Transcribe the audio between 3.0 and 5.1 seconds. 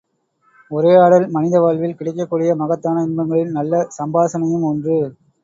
இன்பங்களில் நல்ல சம்பாஷணையும் ஒன்று.